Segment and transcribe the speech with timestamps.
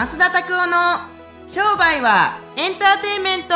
[0.00, 1.00] 増田拓夫の
[1.46, 3.54] 商売はエンターテインメント。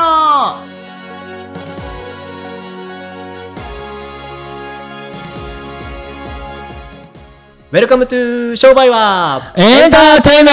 [7.72, 10.52] Welcome to 商売はエンターテイメ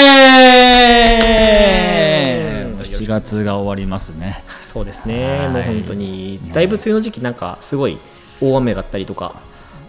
[2.73, 2.85] ント。
[2.85, 4.45] 7月が終わりますね。
[4.61, 5.49] そうですね、はい。
[5.49, 7.99] もう本当にだいぶ梅雨の時期なんかすごい
[8.39, 9.35] 大雨があったりとか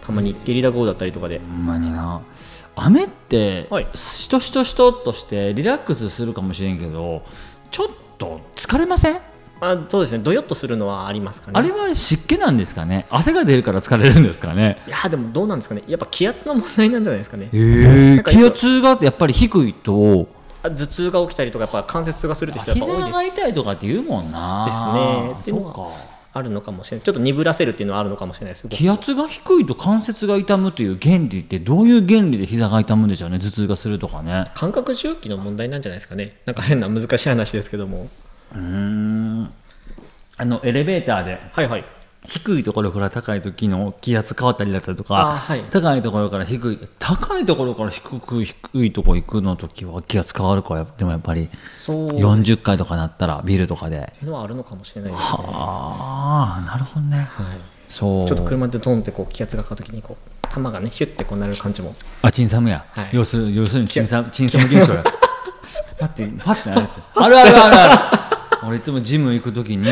[0.04, 1.38] たまにゲリラ豪雨だったりとかで。
[1.38, 2.20] ほんまにな
[2.74, 3.86] 雨ってはい。
[3.94, 7.22] しとしとしとっとしてリラックスするかもしれんけど
[7.70, 7.88] ちょっ
[8.18, 9.18] と疲れません？
[9.60, 10.24] あそうですね。
[10.24, 11.52] どよっとするのはありますかね。
[11.54, 13.06] あれは湿気なんですかね？
[13.10, 14.82] 汗が出るから疲れるんですかね？
[14.88, 15.82] いやでもどうなんですかね。
[15.86, 17.48] やっぱ気圧の問題なんじゃないですかね。
[17.52, 20.26] へ気圧がやっぱり低いと。
[20.64, 23.06] あ頭痛が起きたりとかやっぱ関節痛がするって人やっぱ多いです。
[23.06, 25.34] 膝が痛いとかって言うもんな。
[25.38, 25.58] ですね。
[25.58, 25.88] そうか
[26.34, 27.04] あるのかもしれない。
[27.04, 33.38] ちょっと鈍らせるっていうのはあるのかもしれないです気圧が低いと関節が痛むという原理ってどういう原理で膝が痛むんでしょうね？
[33.38, 34.44] 頭痛がするとかね。
[34.54, 36.38] 感覚重機の問題なんじゃないですかね。
[36.46, 38.08] なんか変な難しい話ですけども。
[38.54, 39.52] うーん。
[40.38, 41.38] あのエレベーターで。
[41.52, 41.84] はいはい
[42.26, 45.64] 低いところから高い時の気圧変わったりだったりとか、あはい。
[45.70, 52.06] 高いところから低い高いところから低く低いところ行くの時は気圧変わるかでもやっぱりそう。
[52.06, 54.12] って40回とかなったらビルとかで。
[54.22, 55.38] いうのはあるのかもしれないですね。
[55.40, 57.18] ああなるほどね。
[57.18, 57.56] はい。
[57.88, 58.28] そう。
[58.28, 61.94] ちょっと車でドンってこう気圧が変わった時にこう球がねヒュッてこうなる感じも。
[62.22, 63.08] あチンサムや、はい。
[63.12, 65.02] 要する要するにチンサムチンサム現象や。
[65.98, 67.00] パッてパッてなるやつ。
[67.14, 68.31] あるあるあるある
[68.66, 69.86] 俺いつもジム行く時に、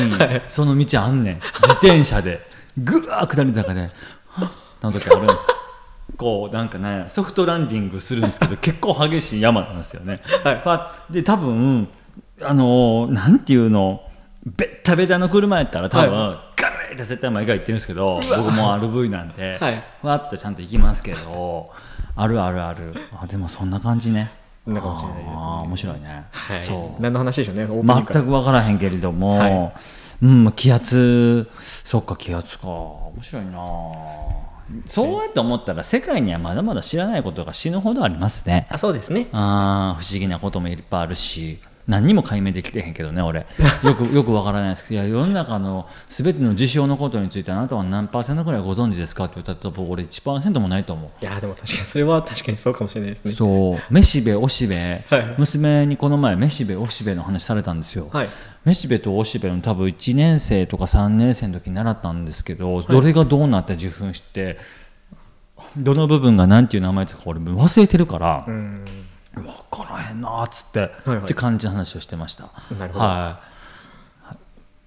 [0.49, 1.41] その道あんねん。
[1.63, 2.41] 自転車で。
[2.79, 3.91] ぐわー下り坂ではっ
[4.81, 5.47] な時あるんです。
[6.17, 10.61] こうなんかねソフトランディングするんですけど 結構激しい山なんですよね、はい。
[10.62, 11.89] パッで多分
[12.43, 14.03] あのーなんていうの
[14.45, 19.83] ベッタベタの車やったら多分、はガレーって絶対前が行ってるんですけど僕も RV なんで、はい。
[20.01, 21.71] ふわっとちゃんと行きますけど
[22.17, 22.95] あるあるある。
[23.23, 24.33] あでもそんな感じね
[24.71, 25.35] そんなかもしれないですね。
[25.35, 26.59] あー面白いね、はい。
[26.59, 27.03] そう。
[27.03, 27.67] 何の話でしょうね？
[27.67, 29.73] 全く分からへんけれども、は
[30.22, 31.49] うん気圧。
[31.59, 32.69] そっか気圧か。
[32.69, 33.59] 面白いな。
[34.87, 38.69] そうやって思ったら世界にはまだまだ知らないことが死ぬほどありますね。
[38.71, 39.27] あそうですね。
[39.33, 41.59] あー不思議なこともいっぱいあるし
[41.89, 43.47] 何にも解明できてへんけどね俺。
[43.83, 51.25] よくよくわからないですけどいや世の中の全ての事象のことについてあなたは何パーセントくらいご存知ですかって言ったら僕俺1%もないと思う。
[51.25, 53.33] いやでも確かにそれは確かにそうかもしれないですね。
[53.33, 53.93] そう。
[53.93, 55.35] めしべおしべ、はい。
[55.39, 58.29] 娘にこの前めしべおしべの話されたんですよ、はい。
[58.65, 64.59] めしべとおしべの多分1年生とか3年生の時に習ったんですけど、どれがどうなって受粉して
[65.77, 68.85] どの部分が何ていう名前とか俺忘れてるから、うん
[70.20, 72.50] んなっつって、はいって感じの話をしてました。
[72.78, 73.04] なるほど。
[73.04, 73.41] は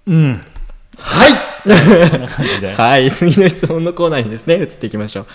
[0.07, 0.11] い。
[0.11, 0.41] うん。
[0.97, 2.09] はい。
[2.11, 2.73] こんな感じで。
[2.75, 5.25] はい、次の質問のコーナーにですね、移っていきましょう。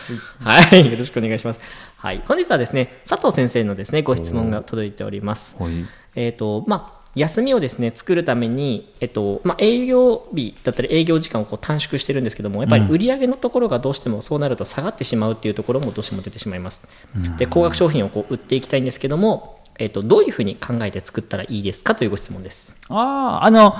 [0.44, 1.60] はい、よろしくお願いします。
[1.96, 5.56] はい、本日はですね、佐藤先生のですね、ご質問が届いております。
[5.58, 5.86] はい。
[6.14, 16.82] えっ、と、まあ、休みをですね、作るために、えっと、まあ、営業日だったり営業時間をこう短縮してるんですけども、やっぱり売り上げのところがどうしてもそうなると下がってしまうっていうところもどうしても出てしまいます。
[17.36, 22.76] で、高額商品をこう売っていきたいんですけども、えっと、どういうふうに考えて作ったらいいですかというご質問です。
[22.88, 23.74] あああの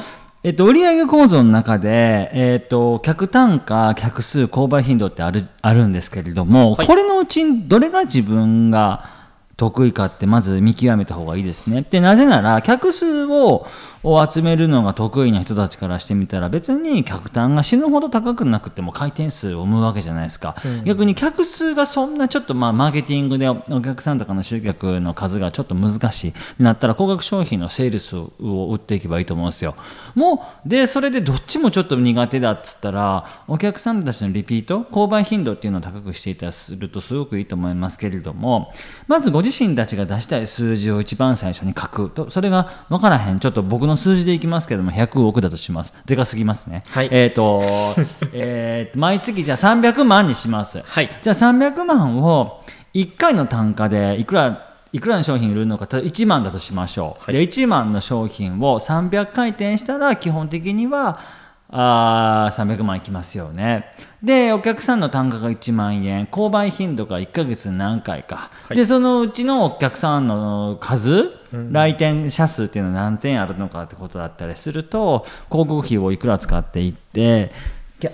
[0.44, 9.17] えっと、売上構造の中で、えっと、客単価、客数、購買頻度ってあるあるんですけれども、はいこれのうちどれが自分が
[9.58, 11.82] 得意かってまず見極めた方がいいですね。
[11.82, 13.66] でなぜなら客数を
[14.04, 20.54] を集めるのが得意な人たちからしてみたら別に客単が死ぬほど高くなくても回転数を生むわけじゃないですか、
[20.84, 26.62] 逆に客数がそんなちょっとまあマーケティングでお客さんとかの集客の数がちょっと難しい。
[26.62, 28.30] なったら高額商品のセールスを
[28.72, 29.74] 売っていけばいいと思うんですよ。
[30.14, 38.72] もうでそれでどっちもちょっと苦手だっつったらお客さんたちのリピート購買頻度っていうのを高くしていたりするとすごくいいと思いますけれども
[39.08, 43.38] まずご自身たちが出したい数字を一番最初に書くとそれが分からへん。
[43.40, 45.92] ちょっと僕の数字でいきますけども100億だとします。
[46.06, 47.08] でかすぎますね、はい。
[47.10, 47.62] えっ、と
[48.32, 51.08] えーと毎月じゃあ300万にします、はい。
[51.22, 52.62] じゃあ300万を
[52.94, 57.34] 1回の単価でいくらいくらの商品売るのか例えば1万だとしましょう、はい。
[57.34, 61.20] で1万の商品を300回転したら基本的には
[61.70, 63.92] あー300万いきますよね。
[64.22, 66.26] でお客さんの単価が1万円。
[66.26, 68.76] 購買頻度が1ヶ月何回か、はい。
[68.76, 77.52] でそのうちのお客さんの数、来店者数っていうのは何点あるのかってことだったりすると広告費をいくら使っていって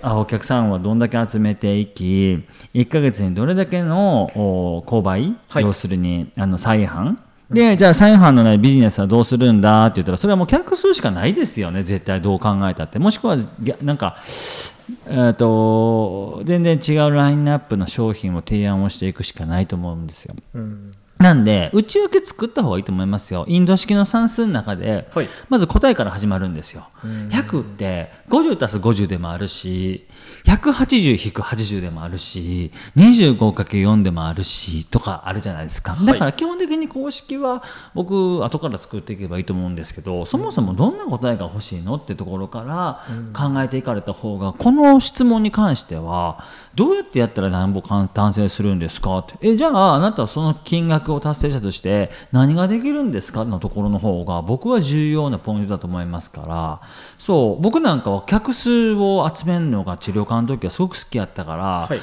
[0.03, 5.63] お客さんはどんだけ集めていき1ヶ月にどれだけのお購買、はい。
[5.63, 7.19] 要するにあの再販
[7.51, 13.37] でじゃあ再販のないビジネスはどうするんだって言ったらそれはもう客数しかないですよね絶対どう考えたってもしくは
[13.83, 14.17] なんか
[15.07, 20.35] えーと全然違うラインナップの商品を提案をしていくしかないと思うんですよ。
[21.19, 23.45] なんで内訳作った方がいいと思いますよ。
[23.49, 25.29] インド式の算数の中で、はい。
[25.49, 26.87] まず答えから始まるんですよ。
[27.03, 30.07] 100って50足す50でもあるし
[30.47, 35.97] 180-80でもあるし 25×4 でもあるしとかあるじゃないですか。
[36.05, 37.63] だから基本的に公式は
[37.95, 46.45] 僕後から作っていけばいいと思うんですけどそもそもどんな答えが欲しいのってところから考えていかれた方がこの質問に関しては
[46.75, 49.35] どうやってやったら何ぼ達成するんですかって。
[49.41, 53.45] えじゃああなたはその金額を達成者として何ができるんですか？
[53.45, 56.81] のところの方が僕は重要なポイントだと思いますから。
[57.19, 62.01] そう僕なんかは客数を集めるのが治療科の時はすごく好きやったから、はい。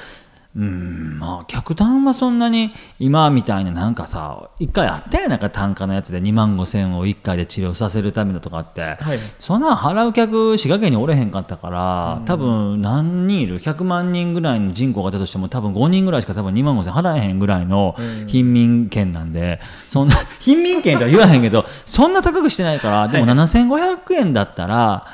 [0.53, 9.17] うんまあ客単はそんなに今みたいななんかさ一回あったやなんか単価のやつで2万5千を1回で治療させるためのとかって、はい。
[9.39, 17.95] そんなん払う客滋賀県におれへんかったから、多分何人いる？100万人ぐらいの人口が出たとしても多分5人ぐらいしか多分2万5千払えへんぐらいの
[18.27, 25.07] 貧民県なんで、そんな 貧民県とは言わへんけどそんな高くしてないからでも7500円だったら。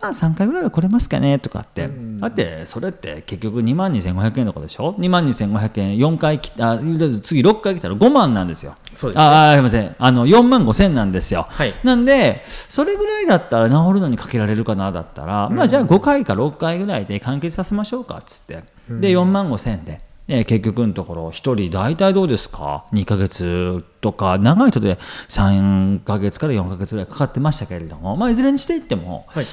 [0.00, 1.88] まあ3回ぐらいは来れますかねとかって、
[2.18, 8.74] だってそれって結局2万2500円とかでしょ？2万2500円4回きあ次6回来たら5万なんですよ。
[8.94, 9.24] そうですね。
[9.24, 9.96] ああすいません。
[9.98, 11.72] あの4万5千なんですよ、はい。
[11.82, 18.62] なんでそれぐらいだったら治るのにかけられるかなだったら、まあじゃあ5回か6回ぐらいで完結させましょうかっつって。
[18.90, 20.00] で4万5千で。
[20.26, 24.98] ね、結局のところ1人大体どうですか？2ヶ月とか長い人で
[25.28, 29.46] 3ヶ月から4ヶ月ぐらいかかってましたけれども、まあ、いずれにしていっても、はい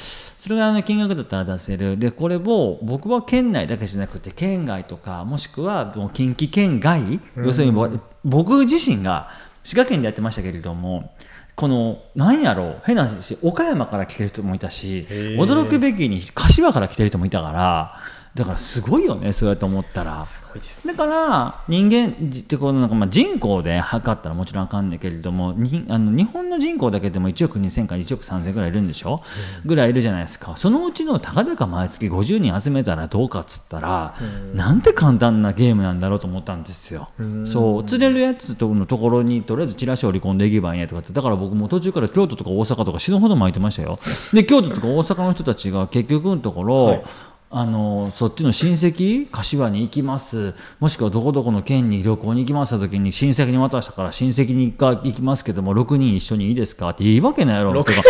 [0.43, 1.95] それぐらいの金額だったら出せる。
[1.95, 9.29] でこれを僕は県内だけじゃなくて県外とかもしくはもう近畿圏外、要するに僕僕自身が
[9.63, 11.13] 滋賀県でやってましたけれども
[11.55, 17.99] このなんやろう変な話岡山から来てる人もいたしー驚くべきに柏から来てる人もいたから
[18.35, 20.25] だからすごいよねそうやって思ったら。
[20.25, 29.21] すごいですねだから人間じってこのなんかまあ人口で測ったらもちろんあかんねんけれどもにあの日本の人口だけでも1億2000から1億3000ぐらいいるんでしょ、
[29.65, 34.15] ぐらいいるじゃないですかそのうちのたかだか毎月50人集めたらどうかっつったら、
[34.53, 37.09] なんて簡単なゲームなんだろうと思ったんですよ。
[37.45, 43.99] そう釣れるやつとのところにとりあえずチラシを織り込んでいけばいいねとかってだから僕も途中から京都とか大阪とか死ぬほど巻いてましたよ。
[44.33, 47.03] で京都とか大阪の人たちが結局のところ、はい
[47.55, 50.55] あのそっちの親戚柏に行きます。
[50.79, 56.89] もしくはどこどこの県に旅行に行きました時に親戚に渡したから親戚にが行きますけども6人一緒にいいですか？
[56.89, 58.01] って言いわけないやろとか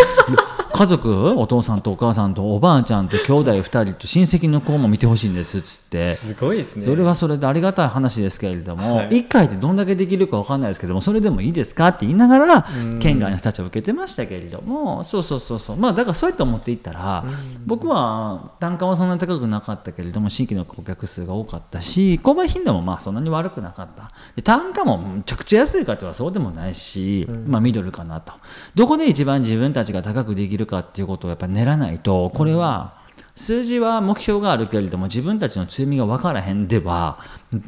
[0.76, 6.14] 家族お父さんとお母さんとおばあちゃんと兄弟2人と親戚の子も見てほしいんですっつって。
[6.14, 6.84] すごいですね。
[6.84, 9.08] それはそれでありがたい話ですけれども、はい。
[9.10, 12.66] 1回でどんだけできるか分かんないですけどもそれでもいいですかって言いながら
[12.98, 15.76] 県外の人たちは受けてましたけれどもそうそうそうそう。
[15.76, 17.24] まあだからそうやって思っていったら
[17.64, 24.10] 僕は単価はそんなに高くなかったけれども新規の顧客数が多かったし購買頻度もまあそんなに悪くなかった。
[24.34, 28.32] で単価もむちゃくちゃ安いかってはそうでもないし、まあミドルかなと。
[28.74, 33.02] どこで一番自分たちが高くできるかっていうことをやっぱ練らないとこれは、
[33.36, 37.18] 数字は目標があるけれども自分たちの強みが分からへんでは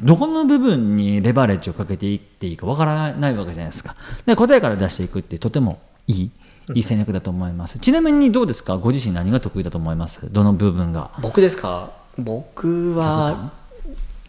[0.01, 3.95] どこの部分にレバレッジをかけていっていいか分からないわけじゃないですか。
[4.25, 6.31] で答えから出していくってとてもいい
[6.73, 7.79] いい戦略だと思います。
[7.79, 8.77] ちなみにどうですか？
[8.77, 10.31] ご自身何が得意だと思います？
[10.31, 11.11] どの部分が。
[11.21, 11.91] 僕ですか？
[12.17, 13.51] 僕は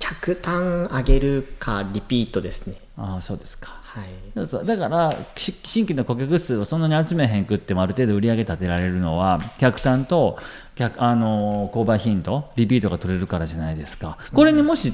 [0.01, 2.75] 客単上げるかリピートですね。
[2.97, 3.69] ああそうですか。
[3.69, 3.88] はい
[4.35, 4.65] そうそう。
[4.65, 10.39] だからし新規の顧客数をそんなに集めへんくってもある程度売り上げ立てられるのは客単と
[10.75, 14.19] 客あの購買頻度リピートが取れるからじゃないですか。
[14.33, 14.93] これにもし、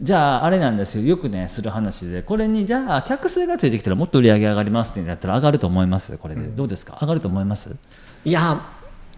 [0.00, 1.04] じゃああれなんですよ。
[1.04, 6.18] よくねする話でこれにじゃあ客数がついてきたらもっと売り上げ上がりますってやったら上がると思います？
[6.18, 6.98] これで、どうですか？
[7.00, 7.74] 上がると思います？
[8.24, 8.60] いや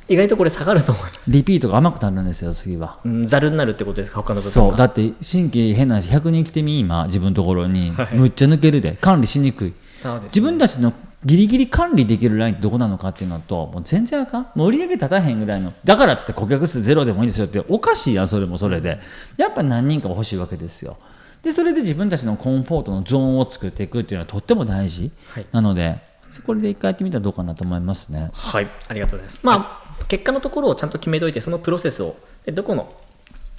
[0.09, 1.21] 意外とこれ下がると思います。
[1.31, 2.99] リピートが甘くなるんですよ次は。
[3.05, 4.23] うんざるになるってことですか？
[4.23, 4.53] 他の部分が。
[4.71, 4.77] そう。
[4.77, 9.75] だって新規変な話100人来てみ今自分のところに、むっちゃ抜けるで管理しにくい。
[10.03, 10.27] そうですね。
[10.27, 10.93] 自分たちの
[11.25, 14.47] ギリギリ管理できるラインってどこなのかっていうのともう全然あかん。
[14.55, 19.01] もう売り上げ立たへんぐらいのだからっつって顧客数ゼロでもいいんですよっておかしいやんそれもそれで。
[19.39, 20.99] やっぱ何人かは欲しいわけですよ。
[21.43, 25.47] でそれで自分たちのコンフォートのゾーンを作っていくっていうのはとっても大事、はい。
[25.51, 25.99] なので
[26.47, 28.31] これで一回やってみたらどうかなと思いますね。
[28.33, 28.69] はい。
[28.89, 29.41] ありがとうございます。
[29.43, 32.93] まあ結果のところをちゃんと決めておいてそのプロセスをでどこの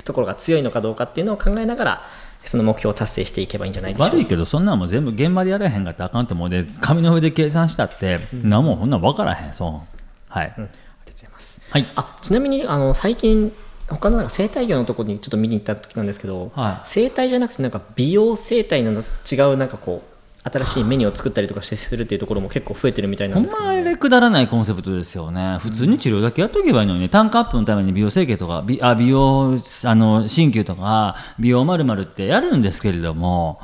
[0.04, 2.04] ところが強いのかどうかっていうのを考えながら
[2.46, 4.16] その目標を達成していけばいいんじゃないでしょうか。
[4.16, 9.98] 悪いけどそんなんもん全部現場でやらへんかったらあかんと思うで紙の上で計算したって、何もこんなん分からへんそう。
[10.30, 10.64] はい、うん。
[10.64, 10.72] ありがと
[11.08, 11.62] うございます。
[11.70, 11.92] はい。
[11.96, 13.52] あちなみにあの最近
[13.88, 16.88] 他のなんか生態業のところにちょっと見に行った時なんですけど、はい。
[16.88, 20.15] 生態じゃなくてなんか美容生態の違うなんかこう
[20.52, 25.58] 新しいメニューを作ったりとかしてするっていうところも結構増えてるみたいなほんんですけど、まあれくだらないコンセプトですよね。
[25.60, 33.60] 普通に治療だけやっとけばいいのにね単価アップのために美容整形とか美あ美容あの鍼灸とか美容まるってやるんですけれども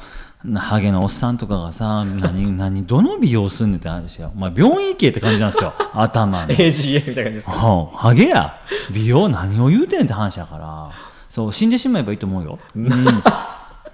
[0.56, 5.74] ハゲのおっさんとかがさ何 何どの美容すんねんって話よ、まあ、病院行けって感じなんですよ。
[5.94, 6.48] 頭の。
[6.48, 7.52] AGA みたいな感じですか？
[7.52, 8.56] はあハゲや。
[8.92, 10.90] 美容何を言うてんって話やから。
[11.30, 12.90] そう死んでしまえばいいと思うよ、うん、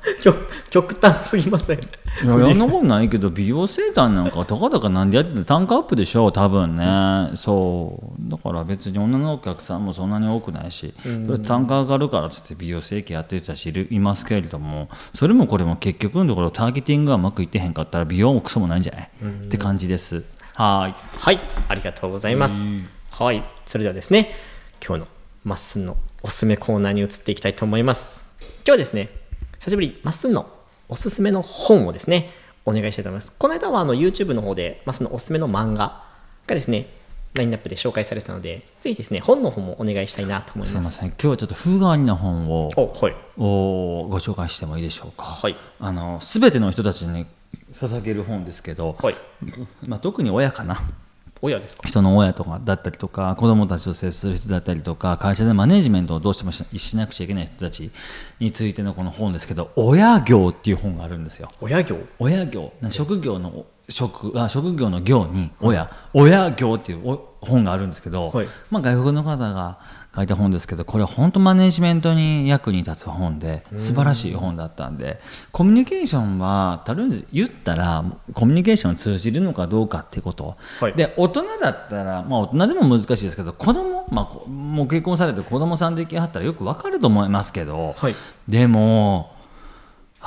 [0.21, 1.79] 極極端すぎません。
[1.79, 1.81] い
[2.25, 7.31] や やんなことないけど美容整体なんかたかだかなんでやってて単価アップでしょ多分ね。
[7.35, 8.29] そう。
[8.29, 19.09] だから別に女のお客さんもそんなに多くないし、それ単価上がるからっつって美容整形やってる人たちいるいますけれどもそれもこれも結局のところターゲティングがうまくいってへんかったら美容もクソもないんじゃない？
[19.45, 20.23] って感じです。
[20.55, 20.95] はい。
[21.19, 21.39] はい。
[21.67, 22.55] ありがとうございます。
[23.11, 23.43] はい。
[23.65, 24.31] それではですね
[24.85, 25.07] 今日の
[25.43, 28.25] まっすんのおすすめコーナーに移っていきたいと思います。
[28.41, 29.09] 今日はですね
[29.59, 30.49] 久しぶりまっすんの
[30.89, 32.29] おすすめの本をですね
[32.65, 33.31] お願いしたいと思います。
[33.31, 36.03] この間はあの YouTube の方でまっすんのおすすめの漫画
[36.45, 36.87] がですね
[37.33, 40.71] ラインナップで紹介されてたのでぜひですね本の方もお願いしたいなと思います。
[40.73, 41.09] すいません。
[41.09, 43.15] 今日はちょっと風変わりな本をおはい。
[43.37, 45.55] おご紹介してもいいでしょうか、はい。
[45.79, 47.25] あの全ての人たちに
[47.73, 49.15] 捧げる本ですけど、はい。
[49.87, 50.81] まあ、特に親かな
[51.41, 51.87] 親ですか？
[51.87, 57.91] 人の親とかだったりとか子どもたちと接する人だったりとか会社でマネジメントをどうしてもししなくちゃいけない人たち
[58.39, 61.49] についてのこの本ですけど「親業」っていう本があるんですよ。
[61.61, 61.97] 親業？
[62.19, 62.73] 親業。
[62.89, 68.47] 職業の職あ職業の業に親、親業っていうお本があるんですけど、はい。
[68.69, 69.79] まあ、外国の方が
[70.15, 75.19] 書いた本ですけどこれ本当マネジメントに役に立つ本で素晴らしい本だったんで
[75.51, 78.03] コミュニケーションはとりあえず言ったら
[78.33, 80.93] コミュニケーション通じるのかどうかっていうこと、はい。
[80.93, 88.15] で大人だったら、まあ、大人でも難しいですけど子供、まあこもう結婚されて子供さんできはったらよくわかると思いますけど、はい。
[88.47, 89.36] でも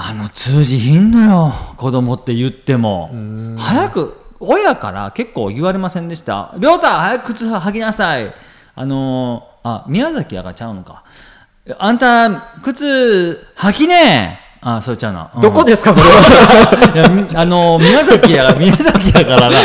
[0.02, 3.10] あの通じひんのよ子供って言っても。
[3.58, 8.32] 早く親から結構言われませんでした「亮太早く靴履きなさい」
[8.74, 11.04] あのーあ宮崎やがちゃうのか
[11.78, 12.30] 「あんた
[12.62, 15.40] 靴履きねえ」あそれちゃうな、うん。
[15.40, 17.28] どこですかそれは？
[17.40, 19.58] あのー宮崎やが 宮崎やからな。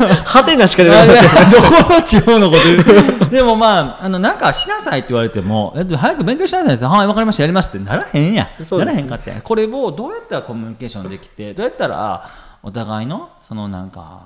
[0.00, 1.08] 派手なしか出あない。
[1.08, 2.78] い やどこの地方のこと言
[3.28, 3.30] う？
[3.30, 7.78] でもまあ、あの、なんかしなさいって言われても、えっと、早く勉強しなさいって、はい、わかりました、やりますって。
[7.78, 8.48] ならへんや。
[8.70, 9.32] ならへんかって。
[9.42, 12.24] これをどうやったらコミュニケーションできて、どうやったら
[12.62, 14.20] お互いの、そのなんか、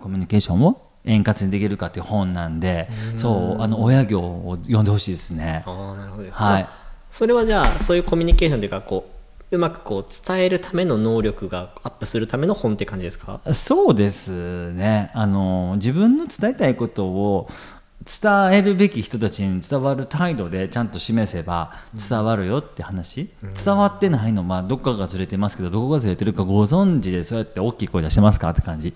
[0.00, 5.64] コミュニケーションを円滑にできるかっていう本なんで、そう、あの、親業を読んでほしいですね。
[5.66, 6.66] ああなるほどですね、はい
[7.10, 9.10] それはじゃあそういうコミュニケーションというかこ
[9.50, 13.40] ううまくこう伝えるための能力がアップするための本って感じですか？
[13.54, 15.10] そうですね。
[15.14, 17.48] あの自分の伝えたいことを
[18.04, 21.74] 伝えるべき人たちに伝わる態度でちゃんと示せば
[22.08, 23.30] 伝わるよって話、
[23.64, 28.94] 伝わってないのまあどっかがずれてますけどどこがずれてるかご存知でそうやって大きい声出してますかって感じ、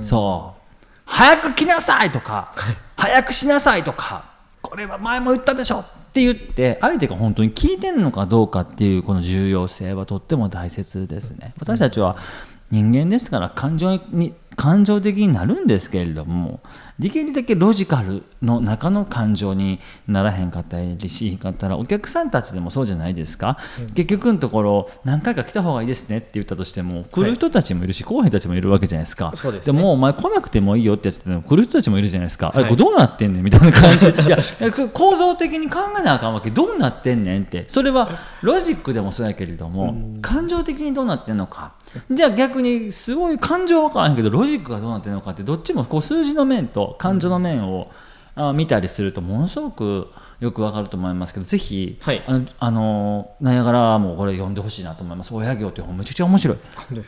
[0.00, 0.60] そう。
[1.04, 2.52] 早く来なさいとか
[2.96, 4.24] 早くしなさいとか
[4.62, 11.54] これは前も言ったでしょって言って相手が本当に聞いてるのかどうかっていうこの重要性はとっても大切ですね。
[11.58, 12.16] 私たちは
[12.70, 16.60] 人間ですから感情に感情的になるんですけれども
[17.00, 23.58] できるだけロジカルの中の感情にならへんかったりしへんかったらお客さんたちでもそうじゃないですか、
[23.94, 29.32] 結局のところ何回か来た方がいいですねって言ったとしても来る人たちもいるし、後輩たちもいるわけじゃないですか。
[29.64, 32.64] でもお前来なくてもいいよってやつって来る人たちもいるじゃないですか、はい。
[32.64, 34.08] これどうなってんねんみたいな感じ。
[34.26, 34.36] いや
[34.92, 37.64] 構造的に考えなあかんわけどうなってんねんって。
[37.66, 38.10] それは
[38.42, 41.72] ロジックでもそうやけれども感情的にどうなってんのか。
[42.10, 47.90] じゃあ逆にすごい感情は分からへんけどロジックがどうなってるのかってどっちもこう数字の面と感情の面を、
[48.36, 52.22] あ見たりするとものすごくよくわかると思いますけどぜひ、はい。
[52.26, 55.34] あのあのナイアガラもこれ読んでほしいなと思います。
[55.34, 56.58] 親業という本めちゃくちゃ面白い。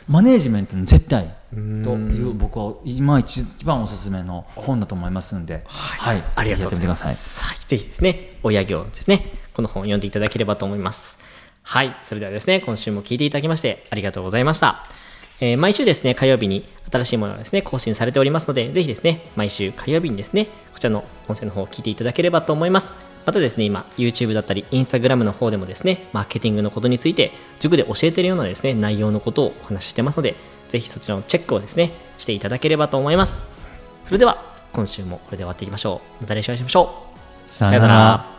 [0.07, 6.95] マネージメントの絶対という僕は今一番おすすめの本だと思いますんで、はい、ありがとうございま。
[6.95, 7.43] す。
[7.43, 11.17] はい、ぜひですね、親業ですね、この本を読んでいただければと思います。
[11.63, 14.83] はい、それではですね、今週も聞いていただきましてありがとうございました。
[15.39, 22.93] えー毎週ですね、火曜日に新しいものがですね、更新されておりますので、ぜひですね、毎週火曜日にですね、こちらの音声の方を聞いていただければと思います。
[23.25, 30.35] またですね、今、YouTube だったり、Instagram の方でもですね、マーケティングのことについて、塾で教えているようなですね、内容のことをお話ししてますので、
[30.69, 33.37] ぜひそちらのチェックをですね、していただければと思います。
[34.03, 36.23] それでは、今週もこれで終わっていきましょう。
[36.23, 37.05] また来週お会いしましょ
[37.47, 37.49] う。
[37.49, 38.32] さよなら